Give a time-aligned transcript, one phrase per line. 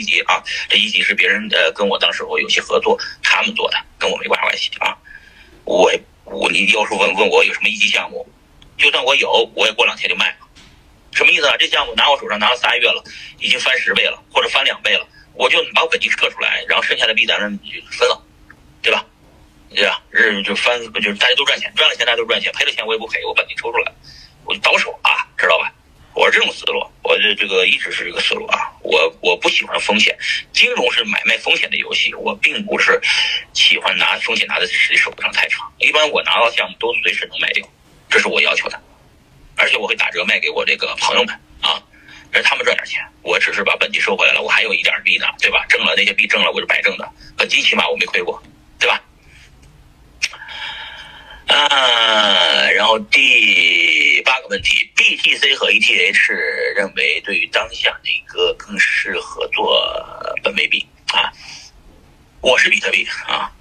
[0.00, 4.96] 一级啊，这一级是别人呃跟我当时候有些合作，他们做的，跟我没关关系啊。
[5.64, 5.92] 我
[6.24, 8.26] 我你要是问问我有什么一级项目，
[8.78, 10.48] 就算我有，我也过两天就卖了。
[11.12, 11.54] 什么意思啊？
[11.58, 13.04] 这项目拿我手上拿了仨月了，
[13.38, 18.22] 已经翻十倍了，或者翻两倍了，我就把我本金撤出来，然后剩下的币咱们就分了，
[18.80, 19.04] 对吧？
[19.74, 20.02] 对吧？
[20.10, 23.92] 日就翻就是大家都赚钱，赚了钱大家都赚钱，赔了钱我也不赔，我本金抽出来，
[24.44, 25.72] 我就倒手啊，知道吧？
[26.14, 28.69] 我是这种思路，我这这个一直是这个思路啊。
[28.82, 30.16] 我我不喜欢风险，
[30.52, 33.00] 金融是买卖风险的游戏，我并不是
[33.52, 35.70] 喜欢拿风险拿在谁手上太长。
[35.78, 37.66] 一般我拿到项目都随时能卖掉，
[38.08, 38.80] 这是我要求的，
[39.56, 41.82] 而且我会打折卖给我这个朋友们啊，
[42.30, 43.04] 让他们赚点钱。
[43.22, 45.66] 我只是把本金收回来了，我还有一点币呢，对吧？
[45.68, 47.06] 挣了那些币挣了，我是白挣的，
[47.36, 48.42] 本金起码我没亏过，
[48.78, 49.02] 对吧？
[51.48, 54.89] 啊，然后第八个问题
[55.22, 56.32] T C 和 ETH
[56.74, 59.78] 认为对于当下哪个更适合做
[60.42, 61.28] 本位币啊？
[62.40, 63.52] 我是比特币啊，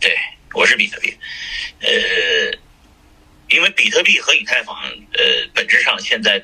[0.00, 0.16] 对，
[0.54, 1.14] 我是比特币，
[1.80, 1.90] 呃，
[3.50, 4.74] 因为比特币和以太坊
[5.12, 6.42] 呃本质上现在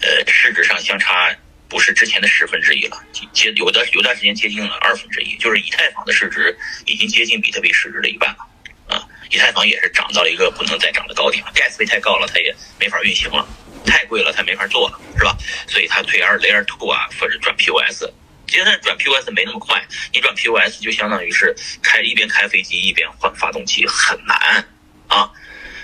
[0.00, 1.32] 呃市值上相差
[1.68, 3.00] 不是之前的十分之一了，
[3.32, 8.48] 接有的有段时间接近了二分之一，就是以太坊的市值已经接近比特币市值的一半了。
[8.88, 13.48] 啊以太坊也是涨到了一个不能再涨的高点了，gas 费太高了，它也没法运行了，
[13.84, 15.36] 太贵了，它没法做了，是吧？
[15.66, 18.04] 所以它退 R Layer Two 啊，或者转 POS，
[18.48, 24.66] 现在转 POS 没那么快，你转 POS 就相当于是开一边开飞机一边换发动机，很难
[25.08, 25.30] 啊。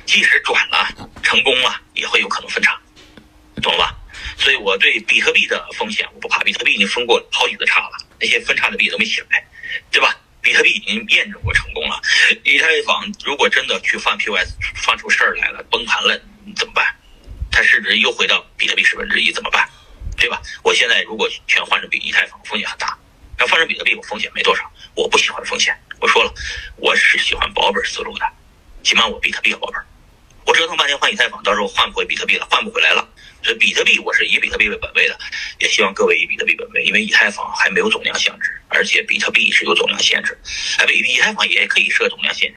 [0.04, 0.88] 即使转了
[1.22, 2.78] 成功了，也会有可能分叉，
[3.62, 3.94] 懂了吧？
[4.38, 9.44] 所以我对比特币的风险我不怕，比特币已经分过好几次叉了，那些分叉的币都没起来，
[9.90, 10.14] 对吧？
[10.40, 12.00] 比特币已经验证过成功了，
[12.44, 16.18] 以太坊如果真的去放 POS 放出事儿来了，崩盘了
[16.56, 16.77] 怎么办？
[17.88, 19.66] 人又回到比特币十分之一怎么办？
[20.16, 20.42] 对吧？
[20.62, 22.88] 我现在如果全换成比以太坊，风险很大；
[23.38, 24.62] 要换成比特币，我风险没多少。
[24.94, 26.34] 我不喜欢风险，我说了，
[26.76, 28.26] 我是喜欢保本思路的，
[28.82, 29.80] 起码我比特币要保本。
[30.44, 33.08] 我折腾半天换以太坊，到时候换不回比特币了，换不回来了。
[33.42, 35.16] 所以比特币我是以比特币为本位的，
[35.60, 40.36] 也希望各位以比特币本位，因为以太坊还没有总量限制，而且比特币是有总量限制，
[40.78, 42.56] 哎，比以太坊也可以设总量限制。